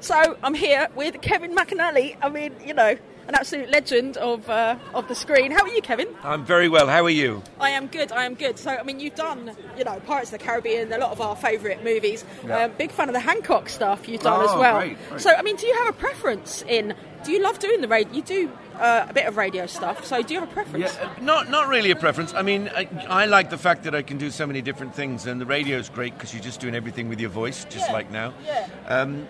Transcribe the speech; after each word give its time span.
So 0.00 0.36
I'm 0.42 0.54
here 0.54 0.88
with 0.94 1.20
Kevin 1.22 1.54
McNally. 1.54 2.16
I 2.22 2.28
mean, 2.28 2.54
you 2.64 2.72
know, 2.74 2.96
an 3.26 3.34
absolute 3.34 3.68
legend 3.70 4.16
of 4.16 4.48
uh, 4.48 4.76
of 4.94 5.06
the 5.08 5.14
screen. 5.14 5.50
How 5.50 5.62
are 5.62 5.68
you, 5.68 5.82
Kevin? 5.82 6.08
I'm 6.22 6.44
very 6.44 6.68
well. 6.68 6.86
How 6.86 7.04
are 7.04 7.10
you? 7.10 7.42
I 7.60 7.70
am 7.70 7.88
good. 7.88 8.10
I 8.12 8.24
am 8.24 8.34
good. 8.34 8.58
So, 8.58 8.70
I 8.70 8.82
mean, 8.84 9.00
you've 9.00 9.16
done, 9.16 9.54
you 9.76 9.84
know, 9.84 10.00
Pirates 10.06 10.32
of 10.32 10.38
the 10.38 10.44
Caribbean, 10.44 10.92
a 10.92 10.98
lot 10.98 11.10
of 11.10 11.20
our 11.20 11.36
favourite 11.36 11.82
movies. 11.84 12.24
Yeah. 12.46 12.64
Um, 12.64 12.72
big 12.78 12.90
fan 12.92 13.08
of 13.08 13.12
the 13.12 13.20
Hancock 13.20 13.68
stuff 13.68 14.08
you've 14.08 14.22
done 14.22 14.40
Oh, 14.40 14.52
as 14.54 14.58
well. 14.58 14.78
great, 14.80 15.08
great. 15.10 15.20
So, 15.20 15.34
I 15.34 15.42
mean, 15.42 15.56
do 15.56 15.66
you 15.66 15.74
have 15.74 15.88
a 15.88 15.92
preference 15.92 16.62
in? 16.68 16.94
Do 17.24 17.32
you 17.32 17.42
love 17.42 17.58
doing 17.58 17.80
the 17.80 17.88
radio? 17.88 18.14
You 18.14 18.22
do 18.22 18.52
uh, 18.76 19.06
a 19.08 19.12
bit 19.12 19.26
of 19.26 19.36
radio 19.36 19.66
stuff. 19.66 20.06
So, 20.06 20.22
do 20.22 20.32
you 20.32 20.40
have 20.40 20.48
a 20.48 20.52
preference? 20.52 20.94
Yeah, 20.94 21.04
uh, 21.18 21.20
not 21.20 21.50
not 21.50 21.68
really 21.68 21.90
a 21.90 21.96
preference. 21.96 22.32
I 22.32 22.42
mean, 22.42 22.70
I, 22.74 22.88
I 23.08 23.26
like 23.26 23.50
the 23.50 23.58
fact 23.58 23.82
that 23.82 23.94
I 23.96 24.02
can 24.02 24.16
do 24.16 24.30
so 24.30 24.46
many 24.46 24.62
different 24.62 24.94
things, 24.94 25.26
and 25.26 25.38
the 25.40 25.44
radio 25.46 25.76
is 25.76 25.88
great 25.90 26.14
because 26.14 26.32
you're 26.32 26.42
just 26.42 26.60
doing 26.60 26.74
everything 26.76 27.08
with 27.10 27.20
your 27.20 27.30
voice, 27.30 27.64
just 27.64 27.88
Yeah, 27.88 27.92
like 27.92 28.10
now. 28.12 28.32
yeah. 28.46 28.68
Um, 28.86 29.26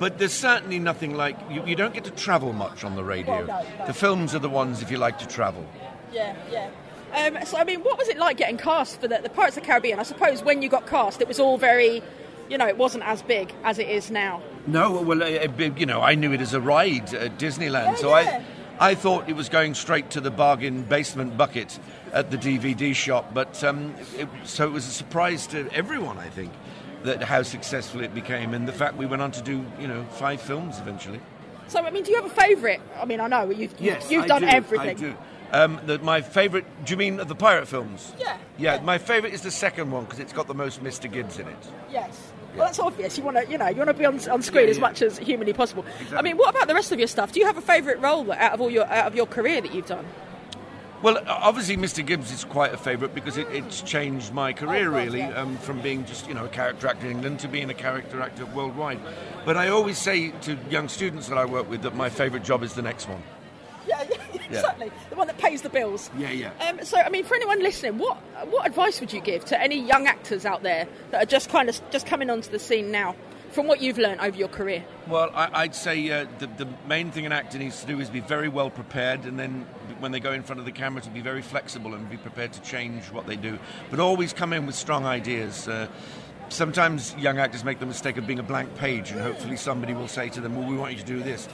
but 0.00 0.18
there's 0.18 0.32
certainly 0.32 0.80
nothing 0.80 1.14
like 1.14 1.36
you, 1.50 1.64
you 1.64 1.76
don't 1.76 1.94
get 1.94 2.04
to 2.04 2.10
travel 2.10 2.52
much 2.52 2.82
on 2.82 2.96
the 2.96 3.04
radio. 3.04 3.46
Well, 3.46 3.46
no, 3.46 3.78
no. 3.78 3.86
The 3.86 3.92
films 3.92 4.34
are 4.34 4.40
the 4.40 4.48
ones 4.48 4.82
if 4.82 4.90
you 4.90 4.96
like 4.96 5.18
to 5.18 5.28
travel. 5.28 5.64
Yeah, 6.12 6.34
yeah. 6.50 6.70
Um, 7.14 7.38
so, 7.44 7.58
I 7.58 7.64
mean, 7.64 7.80
what 7.82 7.98
was 7.98 8.08
it 8.08 8.16
like 8.18 8.38
getting 8.38 8.56
cast 8.56 9.00
for 9.00 9.08
the, 9.08 9.20
the 9.22 9.28
Pirates 9.28 9.56
of 9.56 9.62
the 9.62 9.66
Caribbean? 9.66 10.00
I 10.00 10.04
suppose 10.04 10.42
when 10.42 10.62
you 10.62 10.68
got 10.68 10.86
cast, 10.86 11.20
it 11.20 11.28
was 11.28 11.38
all 11.38 11.58
very, 11.58 12.02
you 12.48 12.56
know, 12.56 12.66
it 12.66 12.78
wasn't 12.78 13.04
as 13.04 13.20
big 13.22 13.52
as 13.62 13.78
it 13.78 13.88
is 13.88 14.10
now. 14.10 14.42
No, 14.66 15.02
well, 15.02 15.22
uh, 15.22 15.26
you 15.76 15.86
know, 15.86 16.00
I 16.00 16.14
knew 16.14 16.32
it 16.32 16.40
as 16.40 16.54
a 16.54 16.60
ride 16.60 17.12
at 17.12 17.38
Disneyland, 17.38 17.84
Yeah, 17.84 17.94
so 17.96 18.08
yeah. 18.16 18.42
I, 18.78 18.90
I 18.90 18.94
thought 18.94 19.28
it 19.28 19.36
was 19.36 19.50
going 19.50 19.74
straight 19.74 20.10
to 20.10 20.20
the 20.20 20.30
bargain 20.30 20.82
basement 20.84 21.36
bucket 21.36 21.78
at 22.12 22.30
the 22.30 22.38
DVD 22.38 22.94
shop. 22.94 23.34
But 23.34 23.62
um, 23.62 23.94
it, 24.16 24.28
so 24.44 24.66
it 24.66 24.72
was 24.72 24.86
a 24.86 24.90
surprise 24.90 25.46
to 25.48 25.68
everyone, 25.72 26.16
I 26.16 26.28
think, 26.30 26.52
that 27.04 27.22
how 27.22 27.42
successful 27.42 28.02
it 28.02 28.14
became, 28.14 28.54
and 28.54 28.68
the 28.68 28.72
fact 28.72 28.96
we 28.96 29.06
went 29.06 29.22
on 29.22 29.30
to 29.32 29.42
do, 29.42 29.64
you 29.78 29.88
know, 29.88 30.04
five 30.12 30.40
films 30.40 30.78
eventually. 30.78 31.20
So, 31.68 31.80
I 31.84 31.90
mean, 31.90 32.02
do 32.02 32.10
you 32.10 32.16
have 32.20 32.26
a 32.30 32.34
favourite? 32.34 32.80
I 33.00 33.04
mean, 33.04 33.20
I 33.20 33.28
know 33.28 33.48
you've, 33.50 33.80
you've 33.80 34.24
I 34.24 34.26
done 34.26 34.42
do, 34.42 34.48
everything. 34.48 34.88
I 34.88 34.94
do. 34.94 35.16
Um, 35.52 35.80
the, 35.86 35.98
my 35.98 36.20
favourite. 36.20 36.64
Do 36.84 36.92
you 36.92 36.96
mean 36.96 37.16
the 37.16 37.34
pirate 37.34 37.66
films? 37.68 38.12
Yeah, 38.18 38.36
Yeah, 38.58 38.74
yeah. 38.76 38.80
my 38.82 38.98
favourite 38.98 39.32
is 39.34 39.42
the 39.42 39.50
second 39.50 39.90
one 39.90 40.04
because 40.04 40.18
it's 40.20 40.32
got 40.32 40.46
the 40.46 40.54
most 40.54 40.82
Mr. 40.82 41.10
Gibbs 41.10 41.38
in 41.38 41.46
it. 41.48 41.56
Yes. 41.90 42.32
Well, 42.56 42.66
that's 42.66 42.78
obvious. 42.80 43.16
You 43.16 43.22
want 43.24 43.36
to, 43.36 43.46
you 43.50 43.58
know, 43.58 43.68
you 43.68 43.76
want 43.76 43.88
to 43.88 43.94
be 43.94 44.04
on, 44.04 44.18
on 44.28 44.42
screen 44.42 44.64
Yeah, 44.64 44.70
as 44.70 44.76
yeah. 44.76 44.80
much 44.80 45.02
as 45.02 45.18
humanly 45.18 45.52
possible. 45.52 45.84
I 46.14 46.22
mean, 46.22 46.36
what 46.36 46.50
about 46.50 46.66
the 46.68 46.74
rest 46.74 46.90
of 46.92 46.98
your 46.98 47.06
stuff? 47.08 47.32
Do 47.32 47.38
you 47.40 47.46
have 47.46 47.56
a 47.56 47.60
favourite 47.62 48.00
role 48.00 48.30
out 48.32 48.52
of 48.52 48.60
all 48.60 48.70
your 48.70 48.84
out 48.86 49.06
of 49.06 49.14
your 49.14 49.26
career 49.26 49.60
that 49.60 49.72
you've 49.74 49.86
done? 49.86 50.04
Well, 51.02 51.18
obviously, 51.26 51.78
Mr. 51.78 52.04
Gibbs 52.04 52.30
is 52.30 52.44
quite 52.44 52.74
a 52.74 52.76
favourite 52.76 53.14
because 53.14 53.38
it, 53.38 53.48
it's 53.50 53.80
changed 53.80 54.34
my 54.34 54.52
career 54.52 54.88
Oh, 54.88 54.96
really 54.96 55.20
yeah. 55.20 55.30
um, 55.40 55.56
from 55.58 55.80
being 55.80 56.04
just 56.04 56.28
you 56.28 56.34
know 56.34 56.44
a 56.44 56.48
character 56.48 56.88
actor 56.88 57.06
in 57.06 57.12
England 57.12 57.40
to 57.40 57.48
being 57.48 57.70
a 57.70 57.74
character 57.74 58.20
actor 58.20 58.44
worldwide. 58.46 59.00
But 59.46 59.56
I 59.56 59.68
always 59.68 59.96
say 59.96 60.28
to 60.42 60.58
young 60.68 60.88
students 60.88 61.28
that 61.28 61.38
I 61.38 61.46
work 61.46 61.70
with 61.70 61.82
that 61.82 61.94
my 61.96 62.10
favourite 62.10 62.44
job 62.44 62.62
is 62.62 62.74
the 62.74 62.82
next 62.82 63.08
one. 63.08 63.22
Yeah, 63.88 64.04
yeah, 64.08 64.42
exactly. 64.44 64.92
The 65.08 65.16
one 65.16 65.26
that 65.26 65.38
pays 65.38 65.62
the 65.62 65.70
bills. 65.70 66.10
Yeah, 66.16 66.30
yeah. 66.30 66.50
Um, 66.68 66.84
so, 66.84 66.98
I 66.98 67.08
mean, 67.08 67.24
for 67.24 67.34
anyone 67.34 67.60
listening, 67.60 67.98
what 67.98 68.18
what 68.50 68.66
advice 68.66 69.00
would 69.00 69.12
you 69.12 69.20
give 69.22 69.44
to 69.46 69.60
any 69.60 69.80
young 69.80 70.06
actors 70.06 70.44
out 70.44 70.62
there 70.62 70.86
that 71.10 71.22
are 71.22 71.26
just 71.26 71.48
kind 71.48 71.68
of 71.68 71.80
just 71.90 72.06
coming 72.06 72.28
onto 72.30 72.50
the 72.50 72.58
scene 72.58 72.92
now, 72.92 73.16
from 73.50 73.66
what 73.66 73.80
you've 73.80 73.98
learned 73.98 74.20
over 74.20 74.36
your 74.36 74.48
career? 74.48 74.84
Well, 75.08 75.30
I, 75.34 75.62
I'd 75.62 75.74
say 75.74 76.10
uh, 76.10 76.26
the, 76.38 76.46
the 76.46 76.68
main 76.86 77.10
thing 77.10 77.26
an 77.26 77.32
actor 77.32 77.58
needs 77.58 77.80
to 77.80 77.86
do 77.86 78.00
is 78.00 78.10
be 78.10 78.20
very 78.20 78.48
well 78.48 78.70
prepared, 78.70 79.24
and 79.24 79.38
then 79.38 79.66
when 79.98 80.12
they 80.12 80.20
go 80.20 80.32
in 80.32 80.42
front 80.42 80.60
of 80.60 80.66
the 80.66 80.72
camera, 80.72 81.02
to 81.02 81.10
be 81.10 81.20
very 81.20 81.42
flexible 81.42 81.94
and 81.94 82.08
be 82.08 82.16
prepared 82.16 82.52
to 82.52 82.62
change 82.62 83.10
what 83.10 83.26
they 83.26 83.36
do. 83.36 83.58
But 83.90 84.00
always 84.00 84.32
come 84.32 84.52
in 84.52 84.66
with 84.66 84.74
strong 84.74 85.04
ideas. 85.04 85.68
Uh, 85.68 85.88
sometimes 86.48 87.14
young 87.16 87.38
actors 87.38 87.64
make 87.64 87.78
the 87.78 87.86
mistake 87.86 88.16
of 88.16 88.26
being 88.26 88.38
a 88.38 88.44
blank 88.44 88.74
page, 88.76 89.10
and 89.10 89.20
hopefully 89.20 89.56
somebody 89.56 89.94
will 89.94 90.08
say 90.08 90.28
to 90.30 90.40
them, 90.40 90.56
"Well, 90.56 90.68
we 90.68 90.76
want 90.76 90.92
you 90.92 90.98
to 90.98 91.04
do 91.04 91.22
this." 91.22 91.48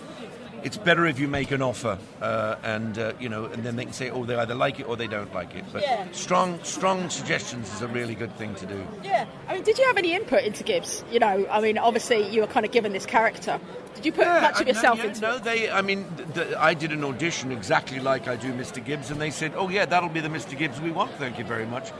It's 0.67 0.77
better 0.77 1.07
if 1.07 1.21
you 1.21 1.29
make 1.29 1.53
an 1.53 1.63
offer, 1.63 1.97
uh, 2.21 2.57
and 2.65 2.99
uh, 2.99 3.13
you 3.21 3.29
know, 3.29 3.45
and 3.45 3.63
then 3.63 3.77
they 3.77 3.85
can 3.85 3.93
say, 3.93 4.11
"Oh, 4.11 4.25
they 4.25 4.35
either 4.35 4.57
like 4.57 4.81
it 4.81 4.89
or 4.89 4.97
they 4.97 5.07
don't 5.07 5.33
like 5.33 5.55
it." 5.55 5.65
But 5.73 5.83
Yeah. 5.83 6.05
strong, 6.11 6.59
strong 6.65 7.09
suggestions 7.09 7.73
is 7.73 7.83
a 7.83 7.87
really 7.87 8.17
good 8.17 8.37
thing 8.37 8.53
to 8.57 8.67
do. 8.67 8.85
Yeah. 9.05 9.27
I 9.49 9.55
mean, 9.55 9.63
did 9.63 9.79
you 9.79 9.87
have 9.87 9.97
any 9.97 10.13
input 10.15 10.43
into 10.43 10.65
Gibbs? 10.65 11.05
You 11.13 11.21
know, 11.21 11.47
I 11.49 11.61
mean, 11.61 11.79
obviously 11.79 12.29
you 12.29 12.41
were 12.41 12.49
kind 12.49 12.67
of 12.67 12.73
given 12.73 12.93
this 12.93 13.07
character. 13.07 13.61
Did 13.95 14.07
you 14.07 14.11
put 14.13 14.27
Yeah, 14.27 14.41
much 14.41 14.61
of 14.61 14.67
yourself 14.67 14.99
no, 14.99 15.05
yeah, 15.05 15.09
into 15.11 15.21
no, 15.21 15.37
it? 15.37 15.45
they. 15.45 15.71
I 15.71 15.83
mean, 15.83 16.05
th- 16.17 16.35
th- 16.35 16.57
I 16.59 16.75
did 16.75 16.91
an 16.91 17.05
audition 17.05 17.53
exactly 17.53 18.01
like 18.01 18.27
I 18.27 18.35
do 18.35 18.53
Mr. 18.53 18.85
Gibbs, 18.85 19.13
and 19.13 19.21
they 19.21 19.31
said, 19.31 19.53
"Oh 19.55 19.69
yeah, 19.69 19.87
that'll 19.87 20.09
be 20.09 20.21
the 20.21 20.29
Mr. 20.29 20.59
Gibbs 20.59 20.81
we 20.81 20.91
want. 20.91 21.13
Thank 21.13 21.39
you 21.39 21.45
very 21.45 21.67
much." 21.67 21.93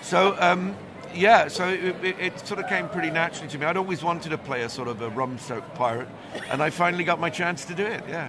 So. 0.00 0.34
Um, 0.40 0.74
yeah, 1.14 1.48
so 1.48 1.68
it, 1.68 1.96
it, 2.04 2.16
it 2.18 2.46
sort 2.46 2.60
of 2.60 2.68
came 2.68 2.88
pretty 2.88 3.10
naturally 3.10 3.48
to 3.48 3.58
me. 3.58 3.66
I'd 3.66 3.76
always 3.76 4.02
wanted 4.02 4.30
to 4.30 4.38
play 4.38 4.62
a 4.62 4.68
sort 4.68 4.88
of 4.88 5.00
a 5.00 5.10
rum-soaked 5.10 5.74
pirate, 5.74 6.08
and 6.50 6.62
I 6.62 6.70
finally 6.70 7.04
got 7.04 7.20
my 7.20 7.30
chance 7.30 7.64
to 7.66 7.74
do 7.74 7.84
it. 7.84 8.04
Yeah. 8.08 8.28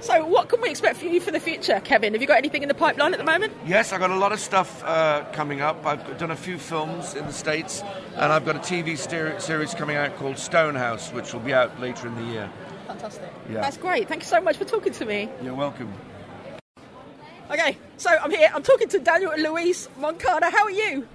So, 0.00 0.24
what 0.24 0.48
can 0.48 0.60
we 0.60 0.70
expect 0.70 0.98
from 0.98 1.08
you 1.08 1.20
for 1.20 1.32
the 1.32 1.40
future, 1.40 1.80
Kevin? 1.80 2.12
Have 2.12 2.22
you 2.22 2.28
got 2.28 2.38
anything 2.38 2.62
in 2.62 2.68
the 2.68 2.74
pipeline 2.74 3.12
at 3.12 3.18
the 3.18 3.24
moment? 3.24 3.52
Yes, 3.66 3.92
I've 3.92 3.98
got 3.98 4.10
a 4.10 4.16
lot 4.16 4.30
of 4.30 4.38
stuff 4.38 4.84
uh, 4.84 5.24
coming 5.32 5.60
up. 5.60 5.84
I've 5.84 6.18
done 6.18 6.30
a 6.30 6.36
few 6.36 6.56
films 6.56 7.14
in 7.14 7.26
the 7.26 7.32
States, 7.32 7.82
and 8.14 8.32
I've 8.32 8.44
got 8.44 8.54
a 8.54 8.60
TV 8.60 8.96
series 9.40 9.74
coming 9.74 9.96
out 9.96 10.16
called 10.16 10.38
Stonehouse, 10.38 11.12
which 11.12 11.32
will 11.32 11.40
be 11.40 11.52
out 11.52 11.80
later 11.80 12.06
in 12.06 12.14
the 12.14 12.32
year. 12.32 12.50
Fantastic. 12.86 13.32
Yeah. 13.50 13.60
That's 13.60 13.76
great. 13.76 14.06
Thank 14.06 14.22
you 14.22 14.28
so 14.28 14.40
much 14.40 14.56
for 14.56 14.64
talking 14.64 14.92
to 14.92 15.04
me. 15.04 15.28
You're 15.42 15.54
welcome. 15.54 15.92
Okay, 17.50 17.76
so 17.96 18.10
I'm 18.10 18.30
here. 18.30 18.50
I'm 18.54 18.62
talking 18.62 18.88
to 18.88 18.98
Daniel 18.98 19.32
and 19.32 19.42
Luis 19.42 19.88
Moncada. 19.98 20.50
How 20.50 20.64
are 20.64 20.70
you? 20.70 21.08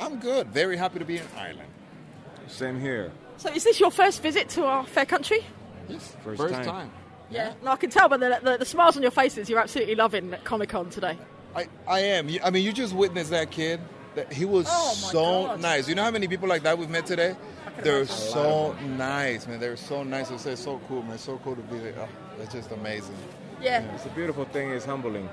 I'm 0.00 0.18
good. 0.18 0.48
Very 0.48 0.76
happy 0.76 0.98
to 0.98 1.04
be 1.04 1.18
in 1.18 1.24
Ireland. 1.36 1.68
Same 2.48 2.80
here. 2.80 3.12
So, 3.36 3.50
is 3.52 3.64
this 3.64 3.78
your 3.80 3.90
first 3.90 4.22
visit 4.22 4.48
to 4.50 4.64
our 4.64 4.84
fair 4.84 5.06
country? 5.06 5.44
Yes, 5.88 6.16
First 6.24 6.40
first, 6.40 6.54
time. 6.54 6.64
time. 6.64 6.90
Yeah. 7.30 7.52
No, 7.62 7.70
I 7.72 7.76
can 7.76 7.90
tell 7.90 8.08
by 8.08 8.16
the, 8.16 8.40
the, 8.42 8.56
the 8.58 8.64
smiles 8.64 8.96
on 8.96 9.02
your 9.02 9.10
faces. 9.12 9.48
You're 9.48 9.60
absolutely 9.60 9.94
loving 9.94 10.34
Comic 10.44 10.70
Con 10.70 10.90
today. 10.90 11.16
I, 11.54 11.68
I 11.86 12.00
am. 12.00 12.28
I 12.44 12.50
mean, 12.50 12.64
you 12.64 12.72
just 12.72 12.94
witnessed 12.94 13.30
that 13.30 13.50
kid. 13.50 13.80
That 14.16 14.32
he 14.32 14.44
was 14.44 14.66
Oh, 14.68 14.92
so 14.92 15.22
God. 15.46 15.60
nice. 15.60 15.88
You 15.88 15.94
know 15.94 16.02
how 16.02 16.10
many 16.10 16.26
people 16.26 16.48
like 16.48 16.64
that 16.64 16.76
we've 16.76 16.90
met 16.90 17.06
today? 17.06 17.36
They're 17.82 18.06
so 18.06 18.72
nice, 18.96 19.46
man. 19.46 19.60
They're 19.60 19.76
so 19.76 20.02
nice. 20.02 20.32
It's 20.32 20.44
it's 20.46 20.62
so 20.64 20.80
cool, 20.88 21.02
man. 21.04 21.16
So 21.16 21.38
cool 21.44 21.54
to 21.54 21.62
be 21.62 21.78
there. 21.78 21.94
Oh, 21.96 22.08
it's 22.42 22.52
just 22.52 22.72
amazing. 22.72 23.14
Yeah. 23.62 23.82
It's 23.94 24.06
a 24.06 24.08
beautiful 24.08 24.46
thing. 24.46 24.70
It's 24.70 24.84
humbling. 24.84 25.28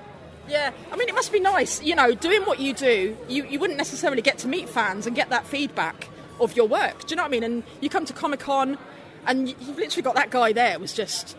Yeah, 0.48 0.72
I 0.92 0.96
mean, 0.96 1.10
it 1.10 1.16
must 1.16 1.32
be 1.32 1.40
nice, 1.40 1.82
you 1.84 1.96
know, 1.96 2.14
doing 2.14 2.44
what 2.44 2.60
you 2.60 2.74
do. 2.74 3.18
You, 3.28 3.46
you 3.46 3.60
wouldn't 3.60 3.78
necessarily 3.78 4.22
get 4.22 4.38
to 4.40 4.48
meet 4.48 4.70
fans 4.70 5.06
and 5.06 5.16
get 5.16 5.30
that 5.30 5.46
feedback 5.46 6.08
of 6.40 6.56
your 6.56 6.68
work. 6.68 7.02
Do 7.02 7.08
you 7.10 7.16
know 7.18 7.24
what 7.24 7.30
I 7.30 7.32
mean? 7.32 7.44
And 7.44 7.64
you 7.82 7.90
come 7.90 8.06
to 8.06 8.14
Comic 8.14 8.40
Con, 8.40 8.78
and 9.26 9.50
you- 9.50 9.56
you've 9.60 9.78
literally 9.78 10.04
got 10.04 10.16
that 10.16 10.30
guy 10.30 10.54
there. 10.54 10.72
It 10.72 10.80
was 10.80 10.94
just 10.94 11.36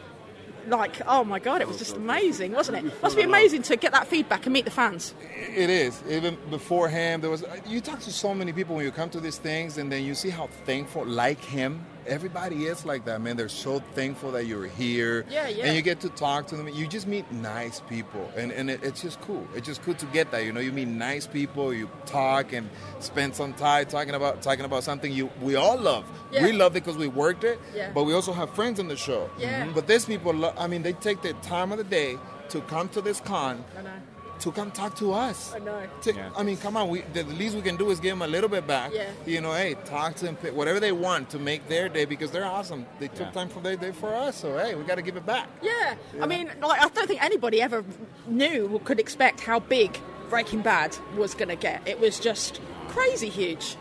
like, 0.67 1.01
oh 1.07 1.25
my 1.25 1.39
god, 1.39 1.63
it 1.63 1.69
was 1.69 1.79
just 1.79 1.97
amazing, 1.97 2.53
wasn't 2.53 2.77
it? 2.85 3.03
Must 3.03 3.17
be 3.17 3.23
amazing 3.23 3.63
to 3.63 3.77
get 3.77 3.93
that 3.93 4.07
feedback 4.09 4.45
and 4.45 4.53
meet 4.53 4.67
the 4.67 4.71
fans. 4.71 5.15
It 5.57 5.71
is. 5.71 6.03
Even 6.11 6.37
beforehand, 6.51 7.23
there 7.23 7.31
was. 7.31 7.43
You 7.67 7.81
talk 7.81 8.01
to 8.01 8.13
so 8.13 8.35
many 8.35 8.53
people 8.53 8.77
when 8.77 8.85
you 8.85 8.91
come 8.91 9.09
to 9.11 9.21
these 9.21 9.39
things, 9.39 9.79
and 9.79 9.91
then 9.91 10.05
you 10.05 10.15
see 10.15 10.29
how 10.29 10.49
thankful, 10.67 11.07
like 11.07 11.43
him, 11.43 11.87
everybody 12.09 12.67
is 12.67 12.85
like 12.85 13.05
that, 13.05 13.21
man. 13.21 13.37
They're 13.37 13.49
so 13.49 13.81
thankful 13.95 14.33
that 14.33 14.47
you're 14.47 14.67
here. 14.67 15.25
Yeah, 15.31 15.49
yeah. 15.49 15.67
And 15.67 15.77
you 15.77 15.83
get 15.83 16.01
to 16.01 16.09
talk 16.09 16.47
to 16.49 16.57
them. 16.57 16.69
You 16.69 16.87
just 16.87 17.07
meet 17.07 17.31
nice 17.31 17.81
people, 17.89 18.31
and 18.37 18.51
and 18.51 18.71
it, 18.71 18.83
it's 18.83 19.03
just 19.03 19.21
cool. 19.21 19.47
It's 19.55 19.67
just 19.67 19.83
cool 19.83 19.95
to 19.95 20.07
get 20.07 20.31
that. 20.33 20.45
You 20.45 20.53
know, 20.53 20.61
you 20.61 20.73
meet 20.73 20.89
nice 20.89 21.27
people. 21.27 21.73
You 21.73 21.89
talk 22.07 22.53
and 22.53 22.69
spend 23.01 23.37
some 23.37 23.53
time 23.55 23.87
talking 23.87 24.15
about 24.15 24.43
talking 24.43 24.65
about 24.65 24.83
something 24.85 25.13
you 25.13 25.31
we 25.41 25.55
all 25.57 25.79
love. 25.79 26.05
Yeah. 26.33 26.45
We 26.45 26.53
love 26.53 26.73
it 26.77 26.85
because 26.85 26.97
we 26.97 27.09
worked 27.09 27.45
it. 27.45 27.61
Yeah. 27.75 27.91
But 27.95 28.05
we 28.05 28.13
also 28.15 28.33
have 28.33 28.51
friends 28.51 28.79
in 28.79 28.89
the 28.89 28.97
show. 28.97 29.31
Yeah. 29.39 29.71
But 29.75 29.87
these 29.87 30.05
people, 30.05 30.33
lo- 30.33 30.55
I 30.59 30.67
mean, 30.67 30.83
they 30.83 30.95
take 30.95 31.23
the 31.23 31.35
time 31.35 31.73
of 31.73 31.79
the 31.79 31.85
day 31.85 32.19
to 32.51 32.61
come 32.63 32.89
to 32.91 33.01
this 33.03 33.21
con 33.21 33.63
I 33.79 33.83
know. 33.83 33.91
To 34.41 34.53
come 34.53 34.71
talk 34.71 34.95
to 34.97 35.13
us. 35.13 35.53
I 35.55 35.59
know. 35.59 35.83
To- 36.03 36.15
Yeah. 36.15 36.31
I 36.37 36.43
mean, 36.43 36.57
come 36.57 36.77
on. 36.77 36.89
We, 36.89 37.03
the 37.13 37.25
least 37.25 37.55
we 37.57 37.63
can 37.63 37.77
do 37.77 37.91
is 37.91 38.01
give 38.01 38.11
them 38.13 38.23
a 38.23 38.27
little 38.27 38.49
bit 38.49 38.67
back. 38.67 38.93
Yeah. 38.95 39.11
You 39.27 39.41
know, 39.41 39.53
hey, 39.53 39.75
talk 39.85 40.15
to 40.17 40.25
them, 40.27 40.37
pick 40.37 40.55
whatever 40.55 40.81
they 40.81 40.93
want 40.93 41.31
to 41.31 41.39
make 41.39 41.69
their 41.69 41.89
day 41.89 42.05
because 42.05 42.31
they're 42.31 42.45
awesome. 42.47 42.87
They 43.01 43.09
took 43.09 43.21
Yeah. 43.21 43.31
time 43.33 43.49
from 43.49 43.63
their 43.63 43.77
day 43.77 43.93
for 43.93 44.15
us, 44.15 44.37
so 44.37 44.57
hey, 44.59 44.75
we 44.75 44.85
got 44.85 44.97
to 44.97 45.03
give 45.03 45.17
it 45.17 45.27
back. 45.27 45.49
Yeah, 45.63 45.95
I 46.21 46.27
mean, 46.27 46.51
like, 46.61 46.81
I 46.81 46.89
don't 46.89 47.07
think 47.09 47.23
anybody 47.23 47.61
ever 47.63 47.85
knew 48.27 48.69
or 48.73 48.81
could 48.81 49.01
expect 49.01 49.41
how 49.41 49.61
big 49.61 49.99
Breaking 50.31 50.61
Bad 50.63 50.97
was 51.17 51.35
going 51.35 51.49
to 51.49 51.57
get. 51.57 51.87
It 51.87 51.99
was 52.01 52.21
just 52.21 52.61
crazy 52.89 53.29
huge. 53.29 53.77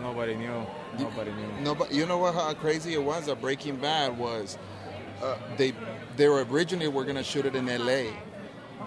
No- 0.00 0.08
Nobody 0.12 0.34
knew. 0.34 0.66
Nobody 0.98 1.30
knew. 1.32 1.46
No, 1.62 1.74
but 1.74 1.92
you 1.92 2.06
know 2.06 2.18
what? 2.18 2.34
How 2.34 2.54
crazy 2.54 2.94
it 2.94 3.02
was. 3.02 3.26
That 3.26 3.40
Breaking 3.40 3.76
Bad 3.76 4.16
was, 4.18 4.56
uh, 5.22 5.36
they 5.58 5.74
they 6.16 6.28
were 6.28 6.44
originally 6.44 6.88
were 6.88 7.04
gonna 7.04 7.22
shoot 7.22 7.44
it 7.44 7.54
in 7.54 7.68
L.A. 7.68 8.12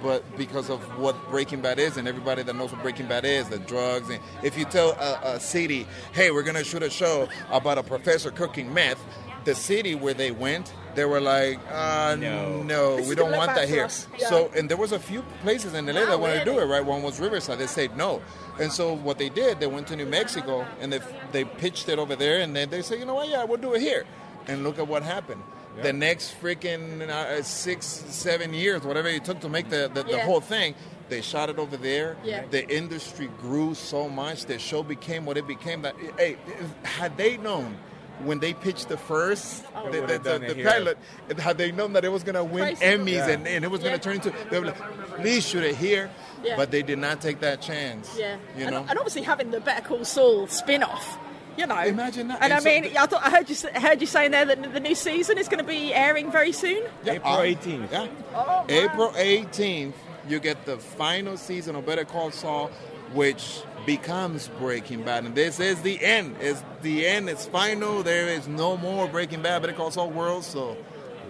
But 0.01 0.23
because 0.37 0.69
of 0.69 0.79
what 0.97 1.15
Breaking 1.29 1.61
Bad 1.61 1.77
is, 1.79 1.97
and 1.97 2.07
everybody 2.07 2.41
that 2.43 2.55
knows 2.55 2.71
what 2.71 2.81
Breaking 2.81 3.07
Bad 3.07 3.25
is, 3.25 3.49
the 3.49 3.59
drugs, 3.59 4.09
and 4.09 4.19
if 4.43 4.57
you 4.57 4.65
tell 4.65 4.91
a, 4.91 5.35
a 5.35 5.39
city, 5.39 5.85
"Hey, 6.13 6.31
we're 6.31 6.43
gonna 6.43 6.63
shoot 6.63 6.83
a 6.83 6.89
show 6.89 7.27
about 7.51 7.77
a 7.77 7.83
professor 7.83 8.31
cooking 8.31 8.73
meth," 8.73 8.99
the 9.43 9.53
city 9.55 9.95
where 9.95 10.13
they 10.13 10.31
went, 10.31 10.73
they 10.95 11.03
were 11.05 11.19
like, 11.19 11.59
uh, 11.69 12.15
No. 12.17 12.63
"No, 12.63 12.95
we 13.07 13.15
don't 13.15 13.35
want 13.35 13.53
that 13.55 13.67
here." 13.67 13.89
Yeah. 14.17 14.29
So, 14.29 14.51
and 14.55 14.69
there 14.69 14.77
was 14.77 14.91
a 14.93 14.99
few 14.99 15.21
places 15.41 15.73
in 15.73 15.85
LA 15.85 16.01
Wow, 16.01 16.05
that 16.07 16.19
wanted 16.19 16.39
to 16.39 16.45
do 16.45 16.59
it. 16.59 16.65
Right, 16.65 16.85
one 16.85 17.03
was 17.03 17.19
Riverside. 17.19 17.57
They 17.59 17.67
said 17.67 17.97
no, 17.97 18.21
and 18.59 18.71
so 18.71 18.93
what 18.93 19.17
they 19.17 19.29
did, 19.29 19.59
they 19.59 19.67
went 19.67 19.87
to 19.87 19.95
New 19.97 20.05
Mexico 20.05 20.65
and 20.79 20.93
they 20.93 20.99
they 21.33 21.43
pitched 21.43 21.89
it 21.89 21.99
over 21.99 22.15
there, 22.15 22.39
and 22.39 22.55
then 22.55 22.69
they 22.69 22.81
said, 22.81 22.99
"You 22.99 23.05
know 23.05 23.15
what? 23.15 23.27
Yeah, 23.27 23.43
we'll 23.43 23.57
do 23.57 23.73
it 23.73 23.81
here." 23.81 24.05
And 24.47 24.63
look 24.63 24.79
at 24.79 24.87
what 24.87 25.03
happened. 25.03 25.43
The 25.81 25.93
next 25.93 26.35
freaking 26.41 27.07
uh, 27.09 27.41
six, 27.43 27.85
seven 27.85 28.53
years, 28.53 28.83
whatever 28.83 29.07
it 29.07 29.23
took 29.25 29.39
to 29.41 29.49
make 29.49 29.69
the, 29.69 29.89
the, 29.93 30.03
the 30.03 30.19
whole 30.21 30.41
thing. 30.41 30.75
They 31.09 31.21
shot 31.21 31.49
it 31.49 31.57
over 31.57 31.75
there. 31.75 32.17
Yeah. 32.23 32.45
The 32.51 32.69
industry 32.69 33.29
grew 33.39 33.73
so 33.73 34.07
much. 34.07 34.45
The 34.45 34.59
show 34.59 34.83
became 34.83 35.25
what 35.25 35.37
it 35.37 35.47
became. 35.47 35.81
That 35.81 35.95
hey, 36.19 36.37
had 36.83 37.17
they 37.17 37.37
known 37.37 37.77
when 38.23 38.37
they 38.39 38.53
pitched 38.53 38.89
the 38.89 38.97
first 38.97 39.63
Oh. 39.75 39.89
the, 39.91 40.01
the, 40.01 40.19
the, 40.19 40.53
the 40.53 40.63
pilot, 40.63 40.97
had 41.39 41.57
they 41.57 41.71
known 41.71 41.93
that 41.93 42.03
it 42.05 42.09
was 42.11 42.21
gonna 42.21 42.43
win 42.43 42.75
Crazy. 42.75 42.85
Emmys 42.85 43.13
Yeah. 43.15 43.29
and, 43.29 43.47
and 43.47 43.63
it 43.65 43.71
was 43.71 43.81
Yeah. 43.81 43.87
gonna 43.91 43.99
turn 43.99 44.15
into, 44.15 44.33
they 44.51 44.59
were 44.59 44.67
like, 44.67 45.15
please 45.15 45.47
shoot 45.47 45.63
it 45.63 45.75
here. 45.77 46.11
Yeah. 46.43 46.55
But 46.57 46.69
they 46.69 46.83
did 46.83 46.99
not 46.99 47.21
take 47.21 47.39
that 47.39 47.61
chance. 47.61 48.15
Yeah, 48.17 48.35
You 48.57 48.65
and, 48.65 48.71
know. 48.71 48.85
and 48.87 48.99
obviously 48.99 49.21
having 49.23 49.51
the 49.51 49.61
Better 49.61 49.81
Call 49.87 50.03
Saul 50.05 50.47
spin-off, 50.47 51.17
you 51.59 51.67
know. 51.67 51.79
Imagine 51.79 52.27
that. 52.29 52.41
And 52.41 52.53
I 52.53 52.59
mean, 52.61 52.83
the- 52.83 52.97
I 52.97 53.05
thought 53.05 53.23
I 53.25 53.29
heard 53.29 53.49
you 53.49 53.55
s- 53.55 53.63
heard 53.75 54.01
you 54.01 54.07
saying 54.07 54.31
there 54.31 54.45
that 54.45 54.73
the 54.73 54.79
new 54.79 54.95
season 54.95 55.37
is 55.37 55.47
going 55.47 55.59
to 55.63 55.67
be 55.67 55.93
airing 55.93 56.31
very 56.31 56.51
soon. 56.51 56.83
Yeah, 57.03 57.13
April 57.13 57.33
uh, 57.33 57.41
18th. 57.41 57.91
Yeah. 57.91 58.07
Oh. 58.33 58.65
April 58.69 59.09
18th, 59.11 59.93
you 60.27 60.39
get 60.39 60.65
the 60.65 60.77
final 60.77 61.37
season 61.37 61.75
of 61.75 61.85
Better 61.85 62.05
Call 62.05 62.31
Saul, 62.31 62.67
which 63.13 63.61
becomes 63.85 64.47
Breaking 64.59 65.03
Bad. 65.03 65.25
And 65.25 65.35
this 65.35 65.59
is 65.59 65.81
the 65.81 66.03
end. 66.03 66.35
It's 66.39 66.63
the 66.81 67.07
end. 67.07 67.29
It's 67.29 67.45
final. 67.45 68.03
There 68.03 68.27
is 68.29 68.47
no 68.47 68.77
more 68.77 69.07
Breaking 69.07 69.41
Bad, 69.41 69.61
Better 69.61 69.73
Call 69.73 69.91
Saul 69.91 70.09
world. 70.11 70.43
So 70.43 70.77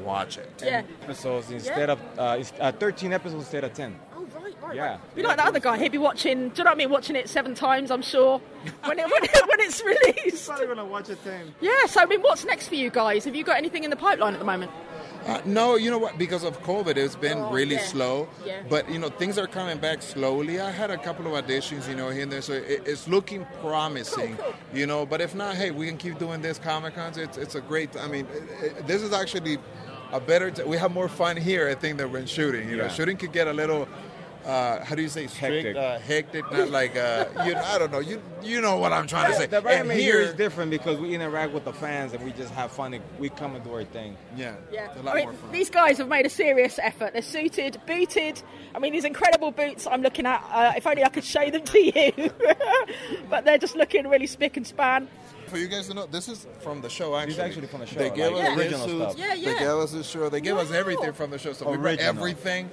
watch 0.04 0.38
it. 0.38 0.50
Yeah. 0.64 0.84
Episodes 1.04 1.50
instead 1.52 1.90
of 1.90 2.00
uh, 2.18 2.44
uh, 2.60 2.72
13 2.74 3.14
episodes 3.14 3.44
instead 3.44 3.64
of 3.64 3.74
10. 3.74 3.96
Right, 4.62 4.68
right. 4.70 4.76
Yeah. 4.76 4.90
right. 4.92 5.16
Be 5.16 5.24
like 5.24 5.38
the 5.38 5.46
other 5.46 5.60
guy. 5.60 5.78
He'd 5.78 5.92
be 5.92 5.98
watching. 5.98 6.50
Do 6.50 6.58
you 6.60 6.64
know 6.64 6.70
what 6.72 6.76
I 6.76 6.76
mean? 6.76 6.90
Watching 6.90 7.16
it 7.16 7.30
seven 7.30 7.56
times, 7.56 7.92
I'm 7.92 8.02
sure. 8.02 8.40
When 8.84 9.00
it 9.00 9.06
when, 9.10 9.24
it, 9.24 9.48
when 9.48 9.60
it's 9.62 9.82
released. 9.84 10.48
gonna 10.50 10.84
watch 10.86 11.10
it 11.10 11.24
10. 11.24 11.54
Yeah. 11.62 11.86
So 11.88 12.02
I 12.02 12.06
mean, 12.06 12.22
what's 12.22 12.44
next 12.46 12.68
for 12.68 12.76
you 12.76 12.90
guys? 12.90 13.24
Have 13.26 13.36
you 13.36 13.44
got 13.44 13.58
anything 13.58 13.84
in 13.86 13.90
the 13.90 13.96
pipeline 13.96 14.34
at 14.34 14.40
the 14.40 14.46
moment? 14.46 14.72
Uh, 15.26 15.42
no, 15.46 15.76
you 15.76 15.92
know 15.92 15.98
what? 15.98 16.18
Because 16.18 16.44
of 16.44 16.62
COVID, 16.64 16.96
it's 16.98 17.16
been 17.16 17.38
Oh, 17.38 17.52
really 17.52 17.76
yeah. 17.76 17.84
slow. 17.84 18.28
Yeah. 18.46 18.64
But 18.70 18.90
you 18.90 19.00
know, 19.00 19.10
things 19.10 19.38
are 19.38 19.48
coming 19.48 19.78
back 19.78 20.02
slowly. 20.02 20.60
I 20.60 20.72
had 20.72 20.92
a 20.92 20.98
couple 20.98 21.26
of 21.34 21.46
auditions, 21.46 21.88
you 21.90 21.96
know, 21.96 22.10
here 22.10 22.24
and 22.24 22.32
there, 22.32 22.42
so 22.42 22.54
it, 22.54 22.84
it's 22.86 23.08
looking 23.08 23.46
promising. 23.62 24.36
Cool, 24.38 24.46
cool. 24.46 24.78
You 24.80 24.88
know, 24.88 25.06
but 25.06 25.22
if 25.22 25.36
not, 25.36 25.56
hey, 25.56 25.72
we 25.72 25.88
can 25.88 25.98
keep 25.98 26.20
doing 26.20 26.42
this 26.42 26.58
Comic 26.60 26.96
Cons. 26.96 27.18
It's 27.18 27.38
it's 27.38 27.56
a 27.56 27.62
great. 27.62 27.96
I 27.98 28.08
mean, 28.08 28.28
it, 28.34 28.64
it- 28.78 28.88
this 28.88 29.02
is 29.04 29.14
actually 29.14 29.58
a 30.12 30.20
better. 30.20 30.52
T- 30.52 30.64
we 30.64 30.78
have 30.78 30.92
more 30.94 31.08
fun 31.10 31.38
here, 31.38 31.70
I 31.70 31.76
think, 31.76 31.98
than 31.98 32.12
when 32.12 32.26
shooting. 32.26 32.70
You 32.70 32.78
know, 32.78 32.84
Yeah. 32.86 32.90
shooting 32.90 33.16
could 33.18 33.32
get 33.32 33.48
a 33.48 33.54
little. 33.54 33.88
Uh, 34.50 34.84
how 34.84 34.96
do 34.96 35.02
you 35.04 35.10
say 35.10 35.28
strict? 35.28 35.66
Hectic. 35.68 35.76
Uh, 35.78 36.00
hectic, 36.00 36.52
not 36.52 36.70
like 36.72 36.96
uh, 36.96 37.26
you. 37.46 37.56
I 37.56 37.78
don't 37.78 37.92
know. 37.92 38.00
You 38.00 38.20
you 38.42 38.62
know 38.62 38.78
what 38.78 38.92
I'm 38.92 39.06
trying 39.06 39.32
to 39.32 39.38
say. 39.38 39.46
The 39.46 39.62
Brian 39.62 39.82
And 39.82 39.92
here 39.92 40.14
here- 40.14 40.22
is 40.22 40.34
different 40.34 40.72
because 40.72 40.98
we 40.98 41.14
interact 41.14 41.54
with 41.54 41.66
the 41.66 41.74
fans 41.74 42.14
and 42.14 42.24
we 42.26 42.32
just 42.32 42.52
have 42.56 42.72
fun. 42.72 42.94
and 42.96 43.04
We 43.20 43.30
come 43.30 43.54
and 43.56 43.64
do 43.64 43.72
our 43.74 43.84
thing. 43.84 44.18
Yeah, 44.36 44.56
Yeah, 44.72 44.92
a 45.00 45.04
lot 45.04 45.14
I 45.14 45.18
mean, 45.20 45.26
more 45.26 45.34
fun. 45.34 45.52
these 45.52 45.70
guys 45.70 46.00
have 46.00 46.08
made 46.08 46.26
a 46.26 46.30
serious 46.32 46.80
effort. 46.82 47.14
They're 47.14 47.22
suited, 47.22 47.80
booted. 47.86 48.42
I 48.74 48.80
mean, 48.80 48.92
these 48.94 49.06
incredible 49.06 49.52
boots 49.52 49.86
I'm 49.86 50.02
looking 50.02 50.26
at. 50.26 50.44
Uh, 50.52 50.74
if 50.76 50.88
only 50.88 51.04
I 51.04 51.10
could 51.10 51.26
show 51.26 51.48
them 51.52 51.64
to 51.64 51.80
you, 51.80 52.32
but 53.30 53.46
they're 53.46 53.58
just 53.60 53.76
looking 53.76 54.08
really 54.08 54.28
spick 54.28 54.58
and 54.58 54.66
span. 54.66 55.08
For 55.48 55.58
you 55.58 55.68
guys 55.68 55.88
to 55.88 55.94
know, 55.94 56.06
this 56.06 56.28
is 56.28 56.48
from 56.62 56.82
the 56.82 56.90
show. 56.90 57.16
Actually, 57.16 57.34
These 57.34 57.40
actually 57.40 57.68
from 57.68 57.80
the 57.82 57.88
show, 57.88 58.00
They 58.00 58.10
gave 58.12 58.32
like 58.34 58.44
us 58.46 58.50
their 58.50 58.58
original 58.58 58.88
suits. 58.88 59.14
stuff. 59.14 59.18
Yeah, 59.18 59.36
They 59.36 59.60
gave 59.60 59.68
us 59.70 59.92
the 59.92 60.04
show. 60.04 60.30
They 60.30 60.42
gave 60.42 60.58
us 60.58 60.72
everything 60.72 61.14
from 61.14 61.30
the 61.32 61.38
show. 61.40 61.54
So 61.54 61.70
we 61.70 61.78
brought 61.78 62.00
everything 62.00 62.70